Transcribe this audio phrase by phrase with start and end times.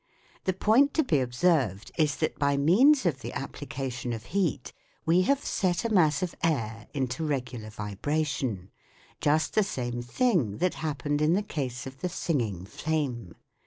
[0.45, 4.73] The point to be ob served is that by means of the application of heat
[5.05, 8.71] we have set a mass of air into regular vibration:
[9.19, 13.35] just the same thing that happened in the case of the singing flame.